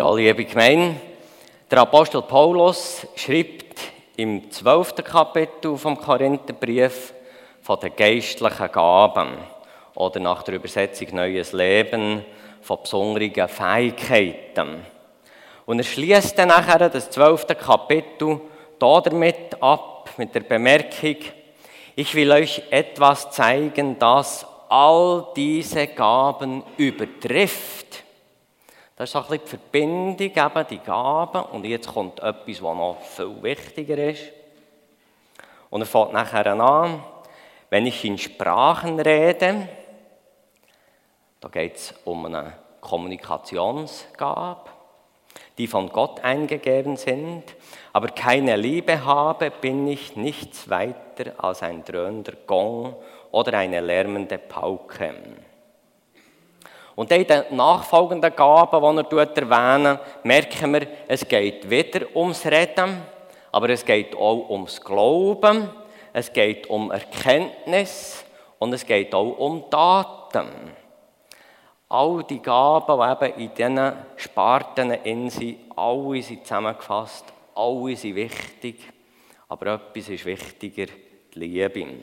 [0.00, 0.96] Ja, liebe Gemeinde,
[1.70, 3.76] der Apostel Paulus schreibt
[4.16, 4.94] im 12.
[5.04, 7.12] Kapitel vom Korintherbrief
[7.60, 9.36] von den geistlichen Gaben
[9.94, 12.24] oder nach der Übersetzung Neues Leben
[12.62, 14.86] von besonderen Fähigkeiten.
[15.66, 17.48] Und er schließt dann nachher das 12.
[17.48, 18.40] Kapitel
[18.78, 21.16] damit ab, mit der Bemerkung,
[21.94, 28.04] ich will euch etwas zeigen, das all diese Gaben übertrifft.
[29.00, 31.42] Das ist so ein bisschen die Verbindung, eben die Gaben.
[31.52, 34.24] Und jetzt kommt etwas, was noch viel wichtiger ist.
[35.70, 37.02] Und er fängt nachher an,
[37.70, 39.66] wenn ich in Sprachen rede,
[41.40, 44.68] da geht es um eine Kommunikationsgabe,
[45.56, 47.44] die von Gott eingegeben sind,
[47.94, 52.94] aber keine Liebe habe, bin ich nichts weiter als ein dröhnender Gong
[53.30, 55.14] oder eine lärmende Pauke.
[57.00, 63.00] Und in den nachfolgenden Gaben, die er erwähnt, merken wir, es geht wieder ums Reden,
[63.50, 65.70] aber es geht auch ums Glauben,
[66.12, 68.22] es geht um Erkenntnis
[68.58, 70.46] und es geht auch um Daten.
[71.88, 78.14] All die Gaben, die eben in diesen Sparten in sind, alle sind zusammengefasst, alle sind
[78.14, 78.76] wichtig,
[79.48, 80.92] aber etwas ist wichtiger,
[81.34, 81.94] die Liebe.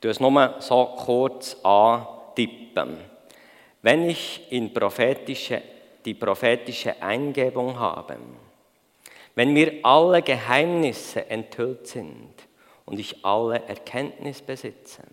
[0.00, 3.15] Du es nur so kurz antippen.
[3.86, 4.40] Wenn ich
[4.74, 5.62] prophetische,
[6.04, 8.16] die prophetische Eingebung habe,
[9.36, 12.34] wenn mir alle Geheimnisse enthüllt sind
[12.84, 15.04] und ich alle Erkenntnis besitze,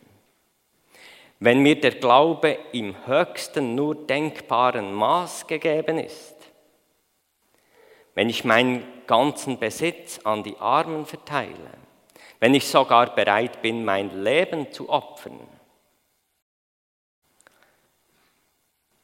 [1.39, 6.33] wenn mir der Glaube im höchsten nur denkbaren Maß gegeben ist,
[8.15, 11.77] wenn ich meinen ganzen Besitz an die Armen verteile,
[12.39, 15.52] wenn ich sogar bereit bin, mein Leben zu opfern,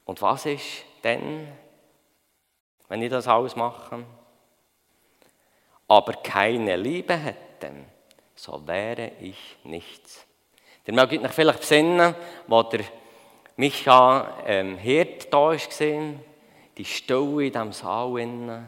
[0.09, 1.47] Und was ist denn,
[2.87, 4.03] wenn ich das alles mache?
[5.87, 7.85] Aber keine Liebe hätten,
[8.33, 10.25] so wäre ich nichts.
[10.87, 12.15] Ihr mögt euch vielleicht besinnen,
[12.47, 12.85] wo der
[13.57, 15.57] Micha ähm, Hirt da war,
[16.75, 18.65] die Stille in diesem Saal, innen,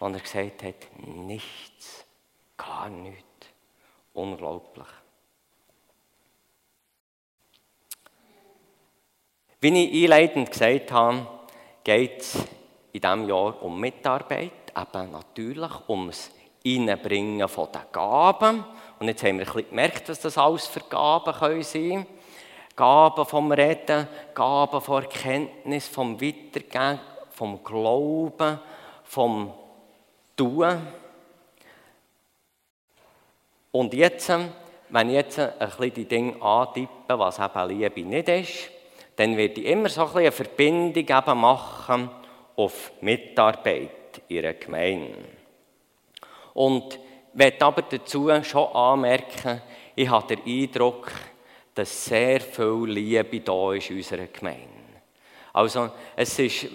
[0.00, 2.04] wo er gesagt hat, nichts,
[2.56, 3.22] gar nichts.
[4.14, 4.88] Unglaublich.
[9.58, 11.26] Wie ich einleitend gesagt habe,
[11.82, 12.34] geht es
[12.92, 16.30] in diesem Jahr um Mitarbeit, eben natürlich ums
[16.64, 18.64] Einbringen von den Gaben.
[18.98, 22.06] Und jetzt haben wir ein bisschen gemerkt, was das alles für Gaben können sein können.
[22.76, 27.00] Gaben vom Reden, Gaben von Erkenntnis, vom Weitergeben,
[27.30, 28.60] vom Glauben,
[29.04, 29.54] vom
[30.36, 30.86] Tun.
[33.72, 34.30] Und jetzt,
[34.90, 38.75] wenn ich jetzt ein bisschen die Dinge antippe, was eben Liebe nicht ist,
[39.16, 42.10] dann werde ich immer so ein eine Verbindung eben machen
[42.54, 45.16] auf Mitarbeit in einer Gemeinde.
[46.54, 46.98] Und
[47.34, 49.60] möchte aber dazu schon anmerken,
[49.94, 51.10] ich habe den Eindruck,
[51.74, 54.68] dass sehr viel Liebe da ist in unserer Gemeinde.
[55.52, 56.66] Also es, ist,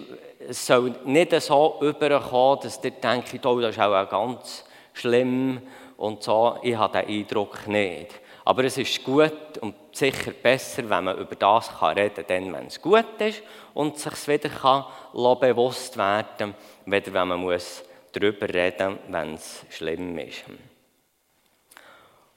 [0.48, 5.62] es soll nicht so überkommen, dass ihr denkt, oh, das ist auch ganz schlimm
[5.96, 6.58] und so.
[6.62, 8.20] Ich habe den Eindruck nicht.
[8.44, 12.80] Aber es ist gut und sicher besser, wenn man über das reden kann, wenn es
[12.80, 13.42] gut ist
[13.74, 16.54] und sich wieder kann bewusst werden kann,
[16.86, 20.44] weder wenn man muss darüber reden muss, wenn es schlimm ist.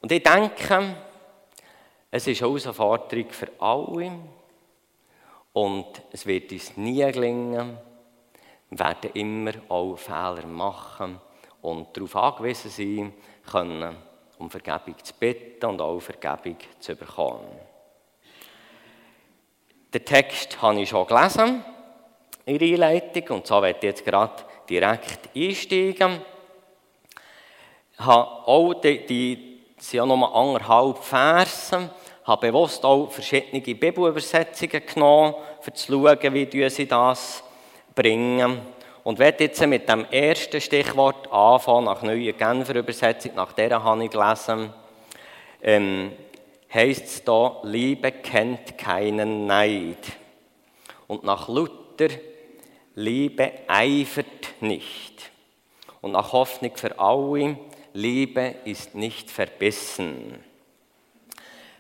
[0.01, 0.95] Und ich denke,
[2.11, 4.11] es ist eine Herausforderung für alle
[5.53, 7.77] und es wird uns nie gelingen.
[8.69, 11.19] Wir werden immer auch Fehler machen
[11.61, 13.13] und darauf angewiesen sein
[13.49, 13.95] können,
[14.40, 17.59] um Vergebung zu bitten und auch Vergebung zu bekommen.
[19.94, 21.63] Den Text habe ich schon gelesen
[22.46, 26.22] in der Einleitung und so werde ich jetzt gerade direkt einsteigen.
[27.94, 31.90] Ich habe auch die, die sind ja nur anderthalb Verse,
[32.26, 35.35] habe bewusst auch verschiedene Bibelübersetzungen genommen,
[35.66, 37.43] um zu schauen, wie sie das
[37.93, 38.74] bringen.
[39.05, 44.03] Und werde jetzt mit dem ersten Stichwort anfangen, nach neuer Genfer Übersetzung, nach der habe
[44.03, 44.73] ich gelesen,
[45.61, 46.11] ähm,
[46.73, 49.99] heißt es da, Liebe kennt keinen Neid.
[51.05, 52.07] Und nach Luther,
[52.96, 55.29] Liebe eifert nicht.
[56.02, 57.59] Und nach Hoffnung für alle,
[57.93, 60.43] Liebe ist nicht verbissen.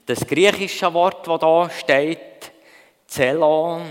[0.05, 2.51] Das griechische Wort, das da steht,
[3.07, 3.81] Zelon,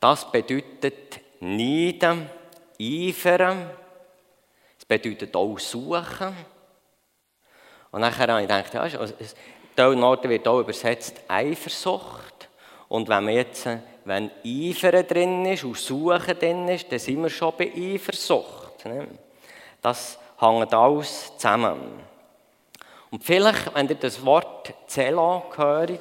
[0.00, 2.28] das bedeutet Neiden,
[2.80, 3.70] eifern.
[4.78, 6.36] Es bedeutet auch suchen.
[7.90, 9.14] Und nachher habe ich gedacht, ja, also,
[9.74, 12.48] Teilnorten wird auch übersetzt Eifersucht.
[12.88, 13.66] Und wenn man jetzt
[14.04, 18.84] wenn Eifer drin ist und Suchen drin ist, dann sind wir schon bei Eifersucht.
[18.84, 19.06] Ne?
[19.82, 22.00] Das hängt alles zusammen.
[23.10, 26.00] Und vielleicht, wenn ihr das Wort Zelo hört,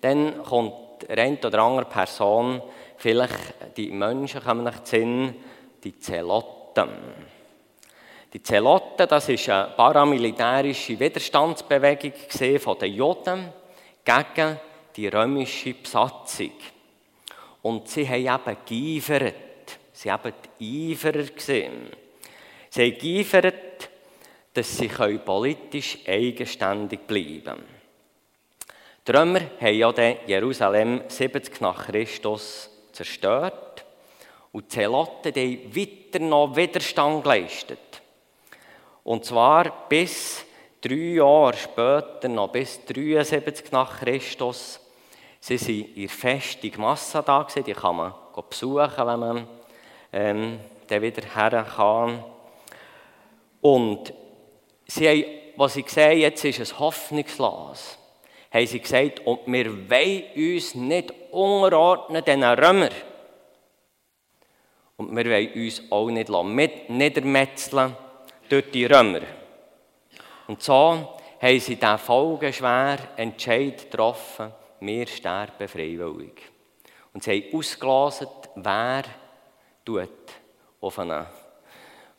[0.00, 0.74] dann kommt
[1.08, 2.62] eine oder andere Person,
[2.98, 5.34] vielleicht die Menschen kommen nach Sinn,
[5.82, 6.90] die Zelotten.
[8.32, 12.12] Die Zelotten, das ist eine paramilitärische Widerstandsbewegung
[12.58, 13.52] von den Juden
[14.04, 14.60] gegen
[14.94, 16.52] die römische Besatzung.
[17.62, 19.34] Und sie haben eben geifert.
[19.92, 21.88] Sie haben die Eiferer gesehen.
[22.68, 23.90] Sie haben geifert,
[24.52, 27.78] dass sie politisch eigenständig bleiben können.
[29.06, 29.94] Die Römer haben ja
[30.26, 33.84] Jerusalem 70 nach Christus zerstört
[34.52, 38.02] und die Zeloten haben weiter noch Widerstand geleistet.
[39.04, 40.44] Und zwar bis
[40.80, 44.80] drei Jahre später, noch bis 73 nach Christus,
[45.40, 48.14] sie waren in der Festung Massada, die kann man
[48.48, 49.48] besuchen, wenn man
[50.12, 52.24] ähm, dann wieder her.
[53.60, 54.12] Und
[54.86, 55.24] sie haben,
[55.56, 57.98] was sie sehen, jetzt ist es hoffnungslos
[58.50, 62.88] haben sie gesagt, und wir wollen uns nicht unterordnen den Römer.
[64.96, 67.96] Und wir wollen uns auch nicht mit niedermetzeln
[68.48, 69.20] durch die Römer.
[70.46, 76.42] Und so haben sie diesen folgenschweren Entscheid getroffen, wir sterben freiwillig.
[77.12, 79.02] Und sie haben ausgelesen, wer
[79.84, 80.08] tut
[80.80, 81.26] auf eine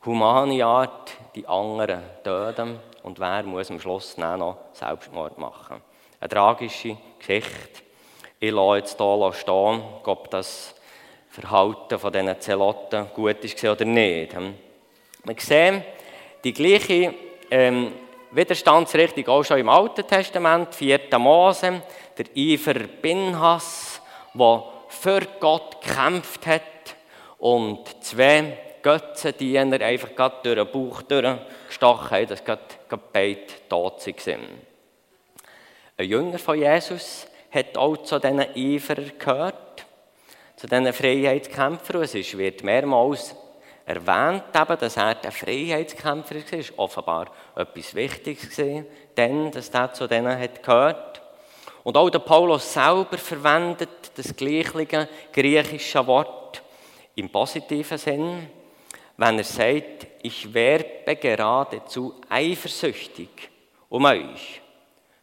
[0.04, 5.82] humane Art die anderen töten und wer muss am Schluss noch Selbstmord machen
[6.20, 7.82] eine tragische Geschichte.
[8.38, 10.74] Ich lasse jetzt hier stehen, ob das
[11.30, 14.34] Verhalten von diesen Zeloten gut ist oder nicht.
[15.24, 15.82] Wir sehen
[16.42, 17.14] die gleiche
[17.50, 17.92] ähm,
[18.32, 21.00] Widerstandsrichtung auch schon im Alten Testament, 4.
[21.18, 21.82] Mose,
[22.16, 24.00] der Iver Binhas,
[24.34, 26.62] der für Gott gekämpft hat
[27.38, 32.62] und zwei Götzendiener einfach gerade durch den Bauch durchgestochen haben, dass gerade
[33.12, 34.69] beide tot sind.
[36.00, 39.84] Ein Jünger von Jesus hat auch zu diesen Eiferern gehört,
[40.56, 42.00] zu diesen Freiheitskämpfern.
[42.00, 43.36] Und es wird mehrmals
[43.84, 46.78] erwähnt, dass er der Freiheitskämpfer war.
[46.78, 48.56] Offenbar etwas Wichtiges
[49.14, 51.20] denn dass er zu denen hat gehört.
[51.84, 56.62] Und auch der Paulus selber verwendet das gleiche griechische Wort
[57.14, 58.48] im positiven Sinn,
[59.18, 63.50] wenn er sagt, ich werbe geradezu eifersüchtig
[63.90, 64.62] um euch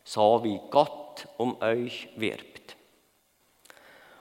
[0.07, 2.77] so wie Gott um euch wirbt.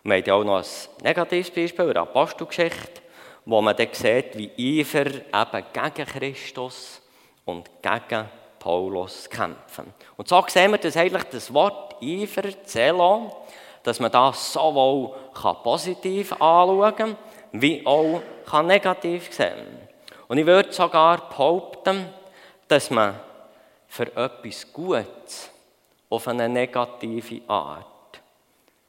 [0.03, 3.03] Und wir haben ja auch noch ein negatives Beispiel, eine Apostelgeschichte,
[3.45, 7.01] wo man dann sieht, wie Eifer eben gegen Christus
[7.45, 8.29] und gegen
[8.59, 9.95] Paulus kämpfen.
[10.17, 13.45] Und so sehen wir, dass eigentlich das Wort Eifer, Zelo,
[13.85, 15.15] dass man das sowohl
[15.63, 17.17] positiv anschauen kann,
[17.53, 18.21] wie auch
[18.65, 19.89] negativ sehen
[20.27, 22.09] Und ich würde sogar behaupten,
[22.67, 23.21] dass man
[23.87, 25.53] für etwas Gutes
[26.09, 28.21] auf eine negative Art,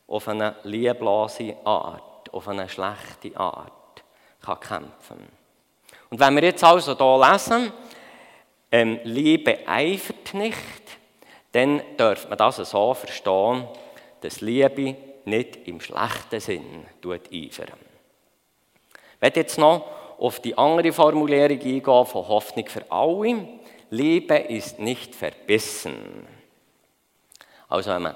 [0.07, 3.71] auf eine lieblose Art, auf eine schlechte Art
[4.41, 5.27] kann kämpfen.
[6.09, 7.73] Und wenn wir jetzt also hier lesen,
[8.71, 10.57] ähm, Liebe eifert nicht,
[11.51, 13.67] dann dürfte man das so verstehen,
[14.21, 14.95] dass Liebe
[15.25, 17.79] nicht im schlechten Sinn eifern.
[19.15, 19.85] Ich werde jetzt noch
[20.19, 23.47] auf die andere Formulierung eingehen von Hoffnung für alle.
[23.89, 26.36] Liebe ist nicht verbissen.
[27.69, 28.15] Also wenn man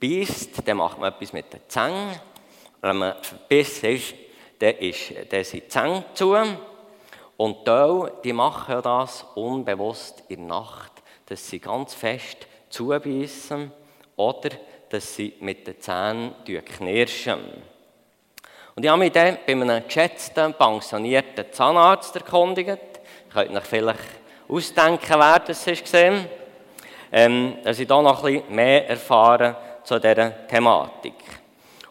[0.00, 2.20] beißt, dann macht man etwas mit den Zähnen.
[2.80, 4.14] Wenn man verbissen ist,
[4.58, 4.74] dann,
[5.44, 6.36] sind die Zähne zu.
[7.36, 10.92] Und die, die machen das unbewusst in der Nacht,
[11.26, 13.72] dass sie ganz fest zubeißen
[14.16, 14.50] oder
[14.88, 17.40] dass sie mit den Zähnen knirschen.
[18.76, 22.68] Und ich habe mich dann bei einem geschätzten, pensionierten Zahnarzt erkundigt.
[22.68, 24.00] Ihr könnt euch vielleicht
[24.48, 26.28] ausdenken, wer das gesehen
[27.16, 29.54] ähm, dass ich da noch ein bisschen mehr erfahren
[29.84, 31.14] zu dieser Thematik.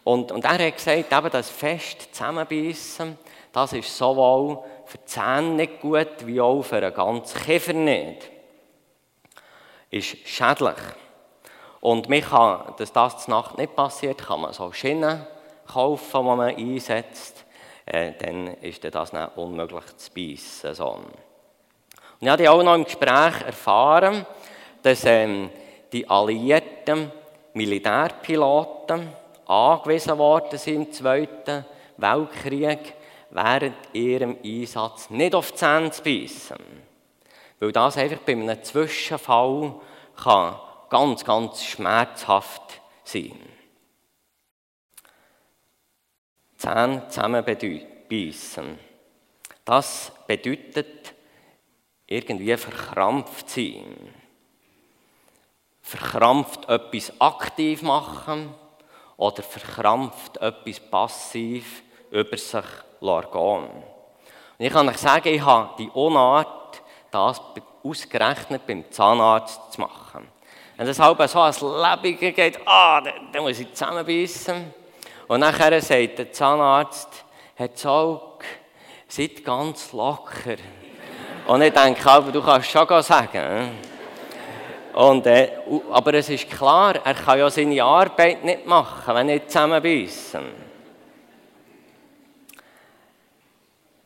[0.04, 3.18] Und, und er hat gesagt, eben das fest zusammenbeissen,
[3.54, 8.30] das ist sowohl für die Zähne nicht gut, wie auch für einen ganzen Kiefer nicht.
[9.92, 10.76] Ist schädlich.
[11.80, 15.26] Und mich kann, dass das zur Nacht nicht passiert, kann man so Schienen
[15.72, 17.46] kaufen, die man einsetzt.
[17.86, 20.74] Äh, dann ist das nicht unmöglich zu beißen.
[20.74, 20.90] So.
[20.90, 21.14] Und
[22.20, 24.26] ich habe auch noch im Gespräch erfahren,
[24.84, 25.50] dass ähm,
[25.92, 27.12] die alliierten
[27.54, 29.08] Militärpiloten
[29.46, 31.66] angewiesen worden sind im Zweiten
[31.98, 32.94] Weltkrieg,
[33.30, 36.58] während ihrem Einsatz nicht auf die Zähne zu beißen.
[37.60, 39.76] Weil das einfach bei einem Zwischenfall
[40.22, 40.56] kann
[40.90, 43.40] ganz, ganz schmerzhaft sein
[46.58, 48.80] Zähne zusammenbeissen.
[49.66, 51.14] Das bedeutet
[52.06, 54.23] irgendwie verkrampft sein.
[55.84, 58.54] Verkrampft etwas aktiv machen
[59.18, 62.66] oder verkrampft etwas passiv über sich
[63.00, 63.70] gehen.
[64.58, 67.42] Und ich kann euch sagen, ich habe die Unart, das
[67.84, 70.28] ausgerechnet beim Zahnarzt zu machen.
[70.78, 74.74] Wenn es halb so als Lebige geht, ah, dann muss ich zusammenbeissen.
[75.28, 77.26] Und nachher sagt der Zahnarzt,
[77.56, 78.44] Herr Zaug,
[79.08, 80.56] seid ganz locker.
[81.46, 83.93] Und ich denke, aber du kannst schon sagen.
[84.94, 85.52] Und, äh,
[85.92, 90.44] aber es ist klar, er kann ja seine Arbeit nicht machen, wenn nicht zusammenbeissen.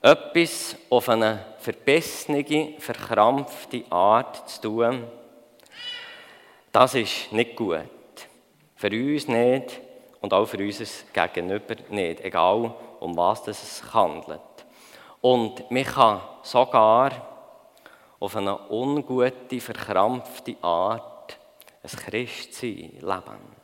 [0.02, 5.04] Etwas auf eine verbissene, verkrampfte Art zu tun,
[6.72, 7.82] das ist nicht gut.
[8.76, 9.82] Für uns nicht
[10.22, 14.40] und auch für unser Gegenüber nicht, egal um was es handelt.
[15.20, 17.37] Und man kann sogar
[18.20, 21.38] auf eine ungute, verkrampfte Art
[21.84, 23.56] ein Christsein leben.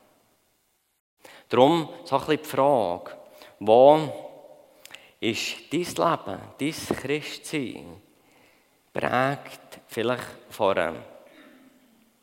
[1.49, 3.17] Darum so ein bisschen die Frage,
[3.59, 3.99] wo
[5.19, 8.01] ist dein Leben, dein Christsein
[8.91, 11.03] prägt vielleicht von einer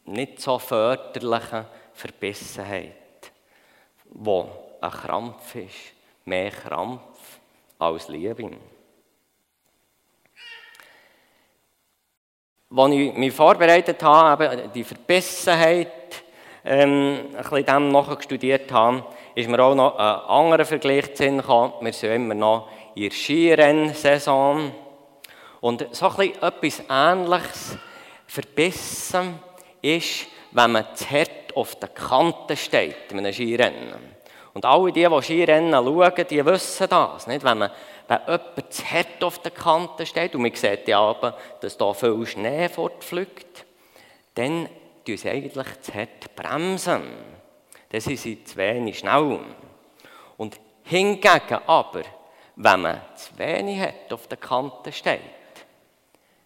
[0.04, 3.32] nicht so förderlichen Verbissenheit,
[4.10, 4.48] wo
[4.80, 5.94] ein Krampf ist,
[6.24, 7.40] mehr Krampf
[7.78, 8.50] als Liebe.
[12.76, 15.88] Als ich mich vorbereitet habe, die Verbissenheit,
[16.64, 21.28] ähm, ein bisschen dem nachher studiert habe, ist mir auch noch ein anderer Vergleich zu
[21.28, 21.72] gekommen.
[21.80, 24.70] Wir sind immer noch in der Skirennsaison.
[25.60, 27.76] Und so ein bisschen etwas Ähnliches
[28.28, 29.40] verbissen
[29.82, 34.20] ist, wenn man zu hart auf der Kante steht in einem Skirennen.
[34.54, 37.26] Und alle die, die Skirennen schauen, die wissen das.
[37.26, 37.42] Nicht?
[37.42, 37.70] Wenn, man,
[38.10, 41.94] wenn jemand zu hart auf der Kante steht und man sieht ja aber, dass da
[41.94, 43.64] viel Schnee fortfliegt,
[44.34, 44.68] dann
[45.06, 47.02] tun sie eigentlich zu hart bremsen.
[47.88, 49.38] Dann sind sie zu wenig schnell.
[50.36, 52.02] Und hingegen aber,
[52.56, 55.20] wenn man zu wenig hat, auf der Kante steht,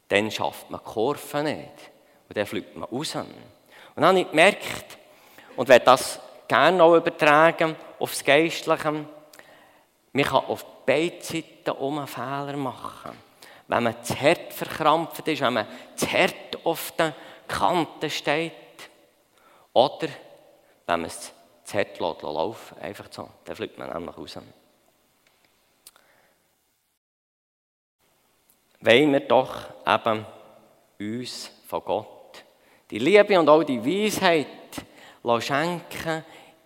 [0.08, 1.90] dann schafft man die Kurve nicht.
[2.28, 3.14] Und dann fliegt man raus.
[3.14, 3.26] Und
[3.96, 4.98] dann habe ich gemerkt,
[5.56, 9.06] und werde das gerne auch übertragen aufs Geistliche,
[10.12, 13.12] man kann auf beiden Seiten um einen Fehler machen.
[13.68, 17.14] Wenn man zu hart verkrampft ist, wenn man zu hart auf der
[17.48, 18.52] Kante steht,
[19.72, 20.08] oder
[20.86, 21.32] wenn man es
[21.64, 24.38] zu hart laufen lässt, einfach so, dann fliegt man nämlich raus.
[28.84, 29.54] wollen wir doch
[29.86, 30.26] eben
[31.00, 32.44] uns von Gott
[32.90, 34.46] die Liebe und auch die Weisheit
[35.40, 36.24] schenken,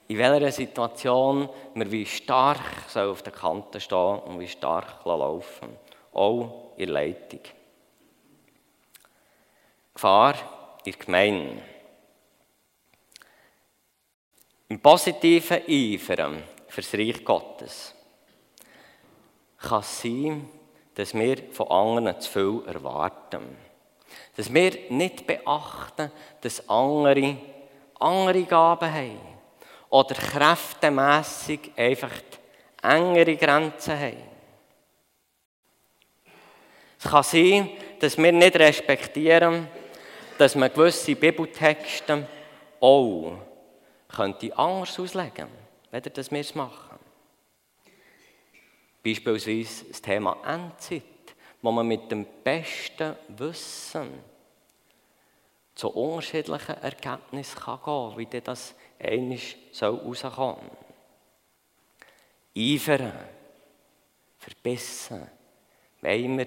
[0.08, 2.60] in welcher Situation wir wie stark
[2.96, 5.76] auf der Kante stehen und wie stark laufen.
[6.12, 7.40] Auch in der Leitung.
[9.94, 10.34] Gefahr
[10.84, 11.62] in der Gemeinde.
[14.68, 17.94] Im positiven Eifern für das Reich Gottes
[19.58, 20.48] kann es sein,
[20.94, 23.56] dass wir von anderen zu viel erwarten.
[24.36, 26.10] Dass wir nicht beachten,
[26.40, 27.36] dass andere
[27.98, 29.37] andere Gaben haben.
[29.90, 32.12] Oder kräftemässig einfach
[32.82, 34.22] engere Grenzen haben.
[36.98, 39.68] Es kann sein, dass wir nicht respektieren,
[40.36, 42.26] dass man gewisse Bibeltexte
[42.80, 43.38] auch
[44.08, 45.48] könnte anders auslegen
[45.90, 46.98] könnte, weder wir es machen.
[49.04, 51.02] Beispielsweise das Thema Endzeit,
[51.62, 54.22] wo man mit dem besten Wissen
[55.74, 59.38] zu unterschiedlichen Ergebnissen gehen kann, wie das rauskommen
[59.72, 60.56] soll.
[62.56, 63.12] Eifern,
[64.38, 65.28] verbissen,
[66.00, 66.46] wollen wir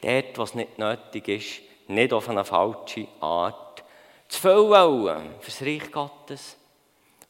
[0.00, 3.84] dort, was nicht nötig ist, nicht auf eine falsche Art
[4.28, 6.56] zu wollen für das Reich Gottes,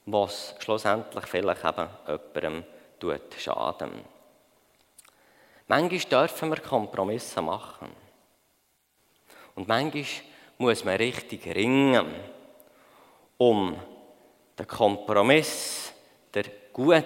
[0.06, 2.64] was schlussendlich vielleicht eben jemandem
[3.38, 4.04] schaden tut.
[5.68, 7.90] Manchmal dürfen wir Kompromisse machen.
[9.56, 10.04] Und manchmal
[10.58, 12.14] muss man richtig ringen,
[13.36, 13.76] um
[14.58, 15.92] den Kompromiss,
[16.32, 17.04] der gute,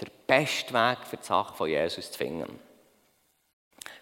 [0.00, 2.58] der beste Weg für die Sache von Jesus zu finden.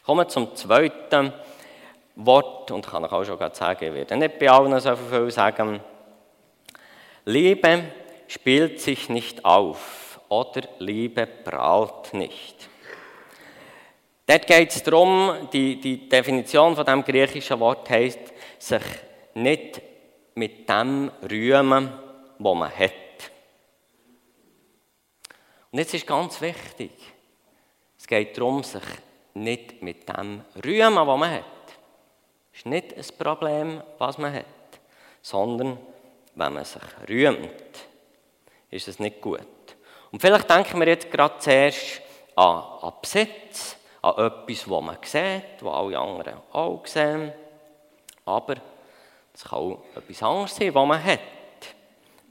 [0.04, 1.32] Kommen wir zum zweiten
[2.16, 5.80] Wort, und kann ich auch schon sagen, ich werde nicht bei allen so viel sagen.
[7.24, 7.84] Liebe
[8.28, 12.68] spielt sich nicht auf oder Liebe prahlt nicht.
[14.26, 18.18] Dort geht es darum, die, die Definition von dem griechischen Wort heißt,
[18.58, 18.82] sich
[19.34, 19.80] nicht
[20.34, 21.92] mit dem rühmen,
[22.38, 22.92] was man hat.
[25.70, 26.92] Und jetzt ist ganz wichtig,
[27.98, 28.82] Es geht darum, sich
[29.34, 31.44] nicht mit dem rühmen, was man hat.
[32.52, 34.44] Es ist nicht ein Problem, was man hat,
[35.20, 35.76] sondern
[36.36, 37.50] wenn man sich rühmt,
[38.70, 39.40] ist es nicht gut.
[40.12, 42.00] Und vielleicht denken wir jetzt gerade zuerst
[42.36, 47.32] an, an Besitz, an etwas, was man sieht, was alle anderen auch sehen.
[48.24, 48.54] Aber
[49.34, 51.20] es kann auch etwas anderes sein, was man hat,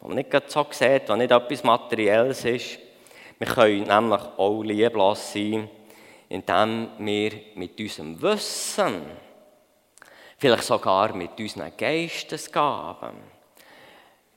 [0.05, 2.77] was man nicht so sieht, was nicht etwas Materielles ist.
[3.39, 5.67] Wir können nämlich auch lieblos sein,
[6.29, 9.01] indem wir mit unserem Wissen,
[10.37, 13.15] vielleicht sogar mit unseren Geistesgaben,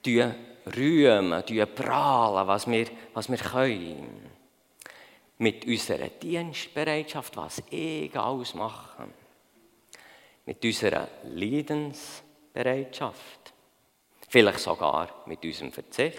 [0.06, 1.44] rühmen,
[1.74, 4.30] prahlen, was wir, was wir können.
[5.38, 9.06] Mit unserer Dienstbereitschaft, was ich ausmache.
[10.46, 13.52] Mit unserer Leidensbereitschaft.
[14.28, 16.18] Vielleicht sogar mit unserem Verzicht.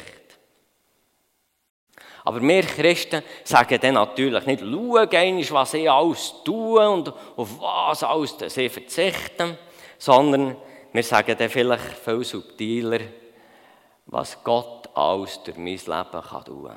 [2.25, 7.60] Aber wir Christen sagen dann natürlich nicht, schau einmal, was ich alles tue und auf
[7.60, 9.58] was alles ich verzichte,
[9.98, 10.56] sondern
[10.92, 13.00] wir sagen dann vielleicht viel subtiler,
[14.08, 16.72] was Gott alles durch mein Leben kann tun.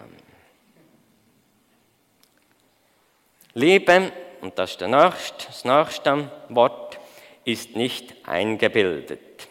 [3.55, 6.99] Liebe, und das ist der nächste, das nächste Wort,
[7.45, 9.49] ist nicht eingebildet.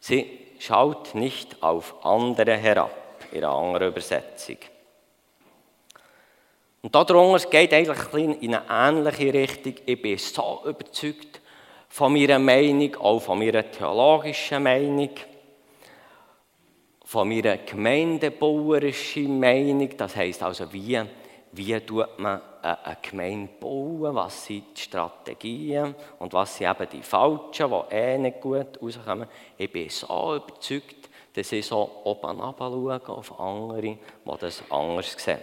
[0.00, 4.58] Sie schaut nicht auf andere herab, in einer anderen Übersetzung.
[6.82, 9.74] Und darunter geht eigentlich in eine ähnliche Richtung.
[9.84, 11.40] Ich bin so überzeugt
[11.88, 15.10] von meiner Meinung, auch von meiner theologischen Meinung,
[17.04, 19.90] von meiner gemeindebauerischen Meinung.
[19.96, 21.02] Das heisst also, wie,
[21.52, 27.02] wie tut man eine Gemeinde bauen, was sind die Strategien und was sind eben die
[27.02, 29.28] falschen, die eh nicht gut rauskommen.
[29.58, 33.98] Ich bin so überzeugt, dass ich so oben schaue auf andere, die
[34.38, 35.38] das anders sehen.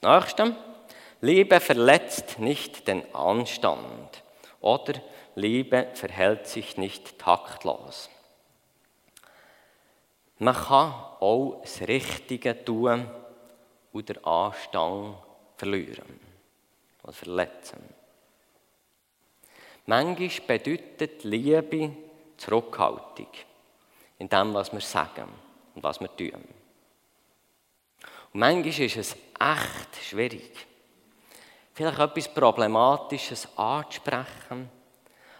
[0.00, 0.56] Das nächste,
[1.20, 4.22] Liebe verletzt nicht den Anstand
[4.60, 4.94] oder
[5.34, 8.08] Liebe verhält sich nicht taktlos.
[10.38, 13.06] Man kann auch das Richtige tun
[13.92, 15.16] und den Anstand
[15.56, 16.20] verlieren
[17.02, 17.82] oder verletzen.
[19.86, 21.96] Manchmal bedeutet Liebe
[22.36, 23.28] Zurückhaltung
[24.18, 25.28] in dem, was wir sagen
[25.74, 26.44] und was wir tun.
[28.32, 30.66] Und manchmal ist es echt schwierig,
[31.72, 34.70] vielleicht etwas Problematisches anzusprechen,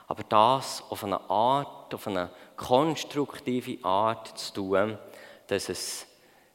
[0.09, 4.99] aber das auf eine Art, auf eine konstruktive Art zu tun,
[5.47, 6.07] dass es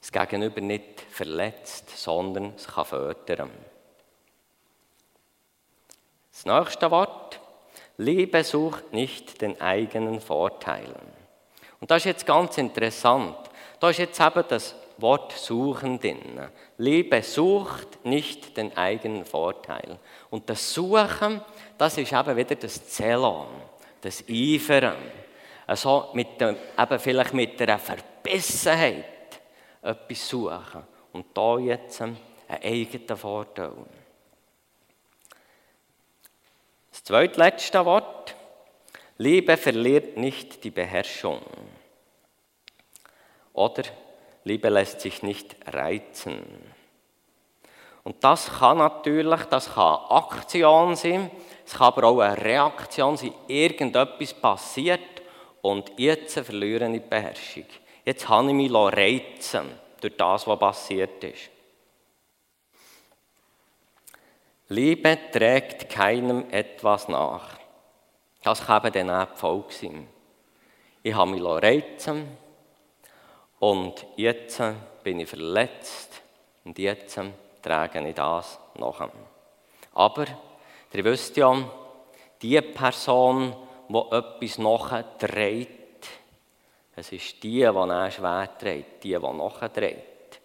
[0.05, 3.49] das Gegenüber nicht verletzt, sondern es kann fördern.
[6.31, 7.39] Das nächste Wort.
[7.97, 11.13] Liebe sucht nicht den eigenen Vorteilen.
[11.79, 13.35] Und das ist jetzt ganz interessant.
[13.79, 16.49] Da ist jetzt eben das Wort suchen drin.
[16.77, 19.97] Liebe sucht nicht den eigenen Vorteil.
[20.29, 21.41] Und das Suchen,
[21.79, 23.47] das ist eben wieder das Zelon,
[24.01, 24.97] das Eifern.
[25.65, 29.14] Also mit dem, eben vielleicht mit einer Verbissenheit
[29.85, 30.83] etwas suchen.
[31.13, 32.17] Und da jetzt einen
[32.49, 33.73] eigenen Vorteil.
[36.91, 38.35] Das zweitletzte Wort.
[39.17, 41.41] Liebe verliert nicht die Beherrschung.
[43.53, 43.83] Oder
[44.43, 46.43] Liebe lässt sich nicht reizen.
[48.03, 51.31] Und das kann natürlich, das kann Aktion sein,
[51.65, 54.99] es kann aber auch eine Reaktion sein, irgendetwas passiert
[55.63, 57.65] und jetzt verliere ich die Beherrschung.
[58.05, 61.49] Jetzt habe ich mich reizen durch das, was passiert ist.
[64.67, 67.57] Liebe trägt keinem etwas nach.
[68.43, 70.07] Das kann eben dann auch Folge sein.
[71.01, 72.37] Ich habe mich reizen
[73.59, 74.61] und jetzt
[75.03, 76.21] bin ich verletzt
[76.63, 77.19] und jetzt
[77.61, 79.09] trage ich das nach.
[79.93, 80.25] Aber
[80.93, 81.55] ihr wisst ja,
[82.41, 83.55] die Person,
[83.89, 85.84] die etwas nachträgt,
[86.95, 90.39] es ist die, die er schwer trägt, die, die nachträgt.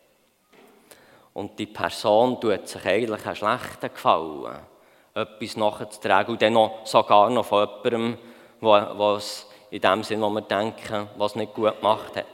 [1.32, 4.58] Und die Person tut sich eigentlich einen schlechten Gefallen,
[5.14, 8.18] etwas nachzutragen und dann noch, sogar noch von jemandem,
[8.60, 12.26] was in dem Sinn, wo wir denken, was nicht gut gemacht hat.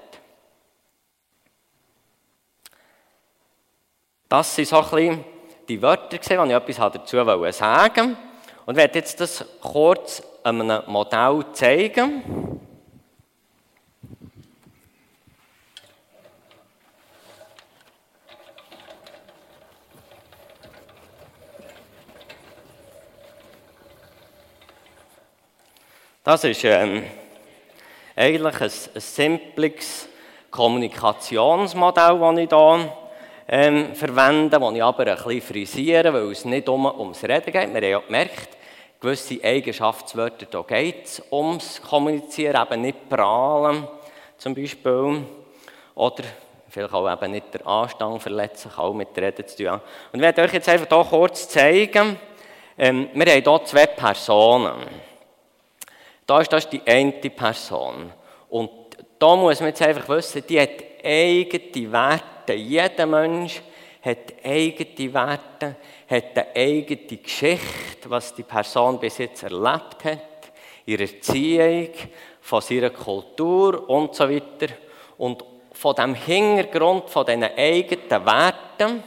[4.29, 5.25] Das sind so ein bisschen
[5.69, 8.17] die Wörter, die ich etwas dazu sagen wollte.
[8.65, 12.61] Und ich werde jetzt das kurz einem Modell zeigen.
[26.27, 27.05] Das ist ähm,
[28.17, 30.09] eigentlich ein, ein simples
[30.51, 32.93] Kommunikationsmodell, das ich hier
[33.47, 37.55] ähm, verwenden, die ich aber ein bisschen frisiere, weil es nicht um, ums Reden geht.
[37.55, 38.49] Wir haben ja gemerkt,
[38.99, 43.87] gewisse Eigenschaftswörter, da geht es ums Kommunizieren, eben nicht prahlen
[44.37, 45.23] zum Beispiel.
[45.95, 46.25] Oder
[46.69, 49.75] vielleicht auch eben nicht der Anstand verletzen, auch mit Reden zu tun.
[49.75, 49.81] Und
[50.15, 52.19] ich werde euch jetzt einfach hier kurz zeigen,
[52.77, 54.73] ähm, wir haben hier zwei Personen.
[56.27, 58.12] Da ist das die eine Person.
[58.49, 58.71] Und
[59.19, 62.55] da muss man jetzt einfach wissen, die hat eigene Werte.
[62.55, 63.62] Jeder Mensch
[64.03, 65.77] hat eigene Werte,
[66.09, 70.53] hat eine eigene Geschichte, was die Person bis jetzt erlebt hat,
[70.85, 71.91] ihre Erziehung,
[72.41, 74.73] von ihrer Kultur und so weiter.
[75.19, 79.03] Und von dem Hintergrund, von diesen eigenen Werten,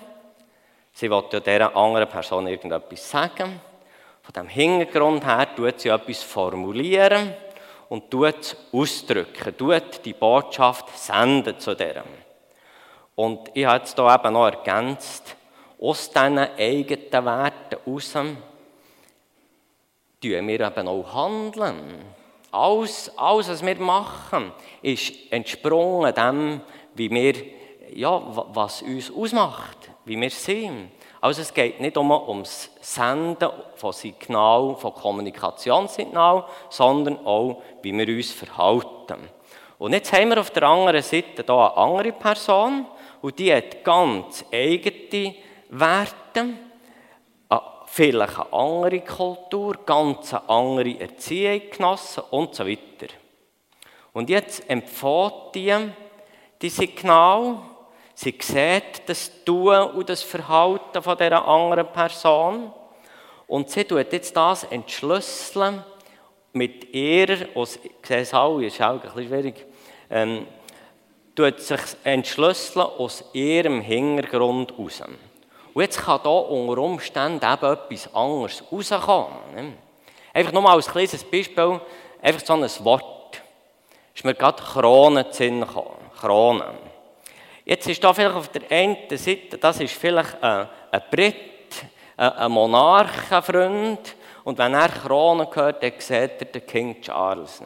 [0.91, 3.61] sie will ja dieser anderen Person irgendetwas sagen,
[4.31, 7.33] von dem Hintergrund her tut sie etwas formulieren
[7.89, 12.03] und tut ausdrücken, tut die Botschaft senden zu der.
[13.15, 15.35] Und ich habe jetzt hier eben noch ergänzt,
[15.81, 18.37] aus diesen eigenen Werten heraus tun
[20.21, 22.05] wir eben auch handeln.
[22.51, 24.51] Alles, alles, was wir machen,
[24.83, 26.61] ist entsprungen dem,
[26.93, 27.33] wie wir,
[27.93, 28.21] ja,
[28.53, 30.91] was uns ausmacht, wie wir sind.
[31.21, 38.07] Also es geht nicht um ums Senden von Signal, von Kommunikationssignal, sondern auch, wie wir
[38.07, 39.29] uns verhalten.
[39.77, 42.85] Und jetzt haben wir auf der anderen Seite hier eine andere Person
[43.21, 45.35] und die hat ganz eigene
[45.69, 46.45] Werte,
[47.85, 53.13] vielleicht eine andere Kultur, ganz eine andere Erziehung genossen und so weiter.
[54.13, 55.75] Und jetzt empfiehlt die
[56.61, 57.57] die Signal,
[58.19, 62.73] sie sieht das Tun und das Verhalten von dieser anderen Person
[63.47, 65.85] und sie tut jetzt das entschlüsseln
[66.51, 69.65] mit ihrer, ich sehe es auch, ist auch ein bisschen schwierig,
[70.09, 70.45] ähm,
[71.33, 75.01] tut sich entschlüsseln aus ihrem Hintergrund heraus.
[75.73, 79.37] Und jetzt kann hier unter Umständen eben etwas anderes rauskommen.
[79.55, 79.73] Ne?
[80.33, 81.79] Einfach nur mal als kleines Beispiel,
[82.21, 83.41] einfach so ein Wort.
[84.13, 85.65] Ist mir gerade Krone zu.
[86.19, 86.88] Krone.
[87.69, 91.35] Jetzt ist da vielleicht auf der einen Seite, das ist vielleicht ein, ein Brit,
[92.17, 94.15] ein Monarchenfreund.
[94.43, 97.61] Und wenn er Krone hört, dann sieht er den King Charles.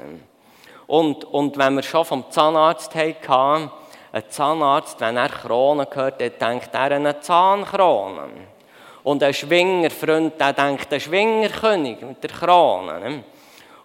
[0.88, 3.72] Und, und wenn wir schon vom Zahnarzt hatten,
[4.12, 8.28] ein Zahnarzt, wenn er Krone hört, dann denkt er an eine Zahnkrone.
[9.04, 13.00] Und ein Schwingerfreund, der denkt an Schwingerkönig mit der Krone.
[13.00, 13.24] Ne?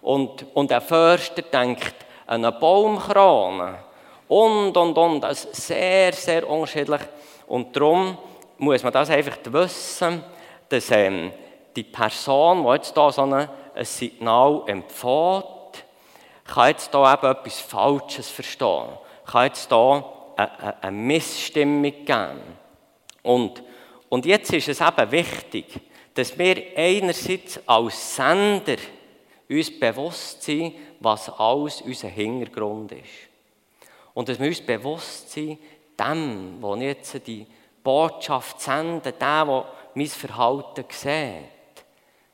[0.01, 1.95] Und, und ein Förster denkt
[2.27, 3.88] an eine Baumkrone.
[4.29, 5.21] Und, und, und.
[5.21, 7.01] Das ist sehr, sehr unterschiedlich.
[7.47, 8.17] Und darum
[8.59, 10.23] muss man das einfach wissen,
[10.69, 11.31] dass ähm,
[11.75, 13.49] die Person, die jetzt hier so ein
[13.83, 15.45] Signal empfiehlt,
[16.45, 18.89] kann jetzt hier eben etwas Falsches verstehen.
[19.25, 20.05] Kann jetzt hier
[20.37, 22.41] eine, eine Missstimmung geben.
[23.23, 23.63] Und,
[24.09, 25.65] und jetzt ist es eben wichtig,
[26.13, 28.77] dass wir einerseits als Sender
[29.49, 33.28] uns bewusst sind, was alles unser Hintergrund ist.
[34.13, 35.59] Und dass wir uns bewusst sind,
[35.99, 37.45] dem, der jetzt die
[37.83, 41.83] Botschaft sendet, der, der mein Verhalten sieht,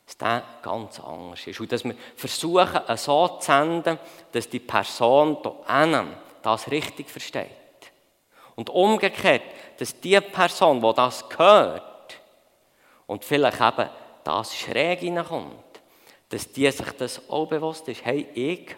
[0.05, 1.59] dass der ganz anders ist.
[1.59, 3.99] Und dass wir versuchen, so zu senden,
[4.31, 6.07] dass die Person hier
[6.41, 7.49] das richtig versteht.
[8.55, 9.41] Und umgekehrt,
[9.77, 12.21] dass die Person, die das hört
[13.07, 13.89] und vielleicht eben
[14.23, 15.53] das schräg hineinkommt,
[16.29, 18.75] dass die sich das auch bewusst ist, hey, ich,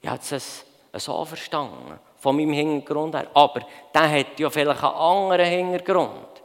[0.00, 3.60] ich habe es so verstanden, von meinem Hintergrund her, aber
[3.92, 6.42] der hat ja vielleicht einen anderen Hintergrund.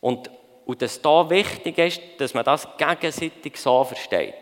[0.00, 0.28] Und,
[0.66, 4.34] und dass da wichtig ist, dass man das gegenseitig so versteht.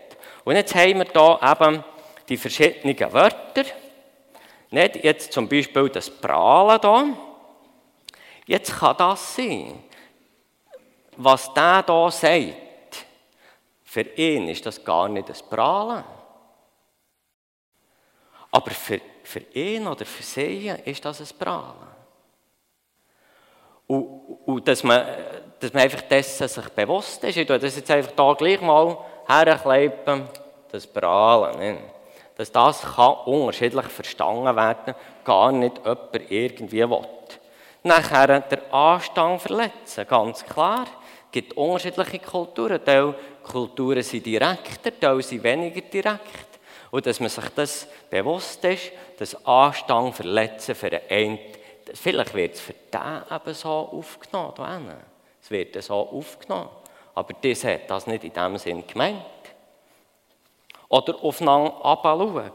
[0.43, 1.85] Und jetzt haben wir hier eben
[2.31, 3.65] die verschiedenen Wörter,
[4.71, 7.05] nicht jetzt zum Beispiel das Prahlen da.
[8.47, 9.85] Jetzt kann das sein,
[11.19, 13.05] was der da sagt.
[13.85, 16.03] Für ihn ist das gar nicht das Prahlen.
[18.51, 19.01] Aber für,
[19.33, 21.93] für ihn oder für sie ist das ein Prahlen.
[23.87, 24.07] Und,
[24.47, 25.05] und dass, man,
[25.59, 27.37] dass man einfach dessen sich bewusst ist.
[27.37, 30.29] Ich tue das jetzt einfach da gleich mal herkleppen,
[30.71, 31.59] das Prahlen.
[31.59, 31.83] Nicht?
[32.37, 37.07] dass das kann unterschiedlich verstanden werden, gar nicht jemand irgendwie will.
[37.85, 40.87] Nachher der Anstand verletzen, ganz klar.
[41.27, 42.85] Es gibt unterschiedliche Kulturen.
[42.85, 46.52] Teil Kulturen sind direkter, Teil sind weniger direkt.
[46.93, 51.39] Und dass man sich das bewusst ist, dass Anstand verletzen für einen,
[51.95, 54.97] vielleicht wird es für den eben so aufgenommen.
[55.43, 56.69] Es wird so aufgenommen.
[57.15, 59.25] Aber das hat das nicht in dem Sinn gemeint.
[60.91, 62.53] Oder aufeinander abschauen.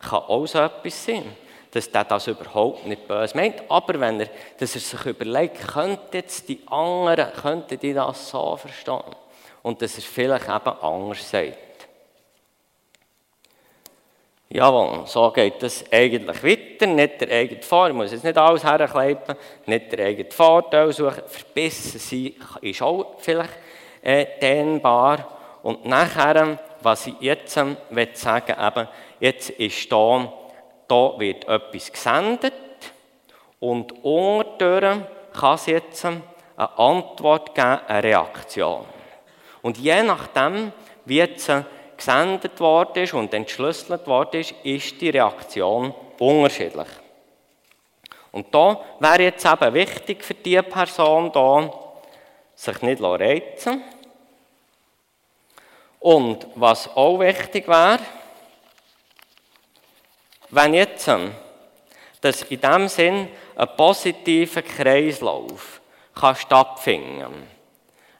[0.00, 1.36] Kann auch so etwas sein.
[1.70, 3.62] dass der das überhaupt nicht böse meint.
[3.68, 8.56] Aber wenn er, dass er sich überlegt, könnte jetzt die anderen, könnten die das so
[8.56, 9.14] verstehen?
[9.62, 11.67] Und dass er vielleicht eben anders sagt.
[14.50, 16.86] Jawohl, so geht das eigentlich weiter.
[16.86, 21.22] Nicht der eigene ich muss jetzt nicht alles herkleiden, nicht der eigene Vorteil suchen.
[21.26, 22.32] Verbissen sein
[22.62, 23.52] ist auch vielleicht
[24.00, 25.28] äh, dehnbar.
[25.62, 27.76] Und nachher, was ich jetzt ähm,
[28.14, 28.88] sagen eben,
[29.20, 30.32] jetzt ist da,
[30.86, 32.54] da wird etwas gesendet
[33.60, 35.00] und unterdurch
[35.38, 36.22] kann es jetzt ähm,
[36.56, 38.86] eine Antwort geben, eine Reaktion.
[39.60, 40.72] Und je nachdem,
[41.04, 41.64] wie jetzt äh,
[41.98, 46.88] gesendet worden und entschlüsselt worden ist, ist die Reaktion unterschiedlich.
[48.32, 51.70] Und da wäre jetzt eben wichtig für diese Person da,
[52.54, 53.82] sich nicht reizen
[56.00, 58.00] Und was auch wichtig wäre,
[60.50, 61.32] wenn jetzt ähm,
[62.20, 65.80] dass in diesem Sinn ein positiver Kreislauf
[66.14, 67.46] kann stattfinden kann.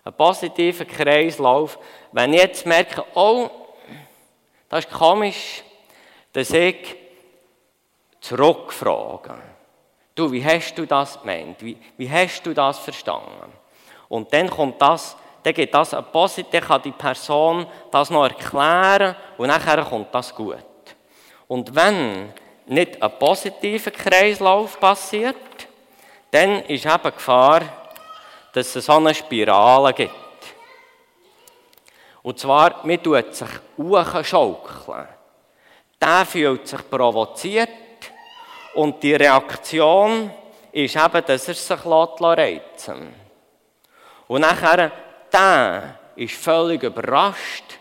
[0.05, 1.79] Ein positiver Kreislauf,
[2.13, 3.51] wenn ich jetzt merke, oh,
[4.69, 5.63] das ist komisch,
[6.33, 6.97] dass ich
[8.21, 9.35] zurückfrage.
[10.15, 11.63] Du, wie hast du das gemeint?
[11.63, 13.53] Wie, wie hast du das verstanden?
[14.09, 19.15] Und dann kommt das, dann geht das ein Positiv, kann die Person das noch erklären
[19.37, 20.59] und nachher kommt das gut.
[21.47, 22.33] Und wenn
[22.67, 25.37] nicht ein positiver Kreislauf passiert,
[26.31, 27.63] dann ist eben Gefahr,
[28.53, 30.28] dass es so eine Spirale gibt.
[32.23, 33.49] Und zwar, man tut sich
[34.25, 35.09] schaukeln.
[36.01, 37.69] Der fühlt sich provoziert
[38.75, 40.31] und die Reaktion
[40.73, 42.91] ist eben, dass er sich reizen lässt.
[44.29, 44.93] Und nachher,
[45.33, 47.79] der ist völlig überrascht,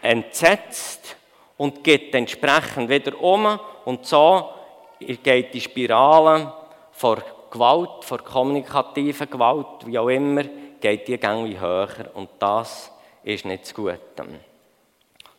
[0.00, 1.16] entsetzt
[1.56, 4.50] und geht entsprechend wieder um und so
[4.98, 6.52] geht die Spirale
[6.92, 10.44] vor Gewalt, vor kommunikativer Gewalt, wie auch immer,
[10.80, 12.92] geht die irgendwie höher und das
[13.22, 13.98] ist nicht das Gute.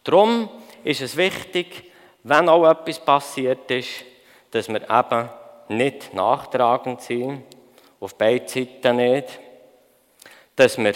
[0.03, 0.49] Darum
[0.83, 1.91] ist es wichtig,
[2.23, 4.05] wenn auch etwas passiert ist,
[4.51, 5.29] dass wir eben
[5.69, 7.43] nicht nachtragend sind,
[7.99, 9.39] auf beiden Seiten nicht,
[10.55, 10.93] dass wir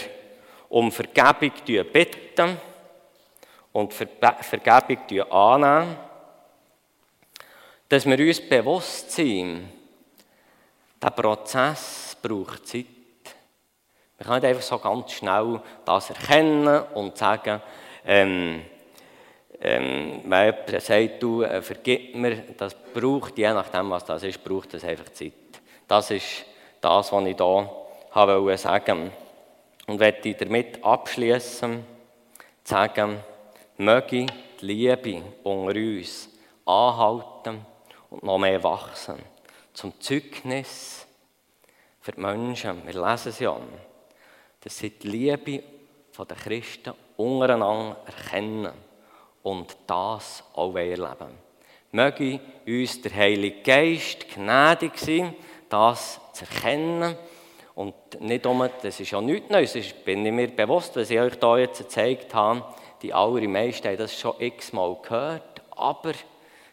[0.68, 1.52] um Vergebung
[1.92, 2.58] bitten
[3.72, 5.96] und Vergebung annehmen,
[7.88, 9.68] dass wir uns bewusst sind,
[11.02, 12.86] der Prozess braucht Zeit.
[14.18, 17.60] Wir können nicht einfach so ganz schnell das erkennen und sagen,
[18.06, 18.62] ähm,
[19.60, 24.42] ähm, wenn jemand sagt, du, äh, vergib mir, das braucht, je nachdem, was das ist,
[24.44, 25.32] braucht das einfach Zeit.
[25.88, 26.44] Das ist
[26.80, 27.70] das, was ich hier
[28.10, 29.12] habe sagen
[29.86, 31.84] Und möchte ich damit abschließen,
[32.64, 33.20] sagen,
[33.76, 34.26] möge
[34.60, 36.28] die Liebe unter uns
[36.64, 37.64] anhalten
[38.10, 39.18] und noch mehr wachsen.
[39.74, 41.06] Zum Zeugnis
[42.00, 42.86] für die Menschen.
[42.86, 43.50] Wir lesen es ja
[44.66, 45.62] dass sie die Liebe
[46.18, 48.72] der Christen untereinander erkennen
[49.44, 51.38] und das auch erleben.
[51.92, 55.36] Möge uns der Heilige Geist gnädig sein,
[55.68, 57.14] das zu erkennen.
[57.76, 61.20] Und nicht um, das ist ja nichts Neues, das bin ich mir bewusst, was ich
[61.20, 62.64] euch hier jetzt gezeigt habe,
[63.02, 66.10] die allermeisten haben das schon x-mal gehört, aber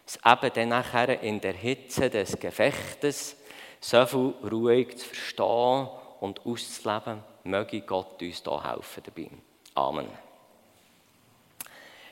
[0.03, 3.37] es eben dann nachher in der Hitze des Gefechtes
[3.79, 5.89] so viel ruhig zu verstehen
[6.21, 9.29] und auszuleben, möge Gott uns da helfen dabei.
[9.75, 10.07] Amen.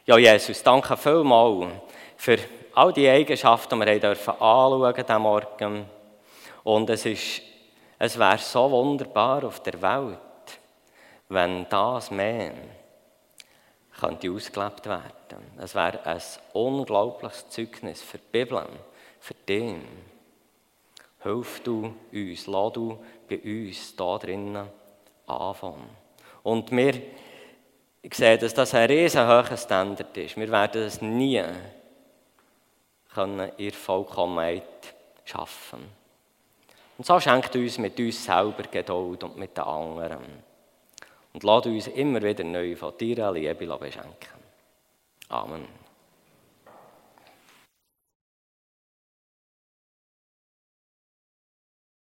[0.05, 1.71] Ja, Jesus, danke vielmals
[2.17, 2.37] für
[2.73, 5.85] all die Eigenschaften, die wir dürfen anschauen diesen Morgen.
[6.63, 7.41] Und es, ist,
[7.99, 10.17] es wäre so wunderbar auf der Welt,
[11.29, 12.53] wenn das mehr
[13.99, 15.51] könnte ausgelebt werden.
[15.59, 16.21] Es wäre ein
[16.53, 18.65] unglaubliches Zeugnis für die Bibel,
[19.19, 19.75] für dich.
[21.23, 24.67] Hilf du uns, lass du bei uns da drinnen
[25.31, 25.89] anfangen.
[26.43, 26.93] Und wir
[28.11, 30.37] sehen, dass das ein riesenhoher Standard ist.
[30.37, 31.43] Wir werden es nie
[33.13, 34.63] können in Vollkommenheit
[35.25, 35.79] schaffen.
[36.97, 40.43] Und so schenkt uns mit uns selber Geduld und mit den anderen.
[41.33, 44.41] Und lass uns immer wieder neu von deiner Liebe beschenken.
[45.29, 45.65] Amen.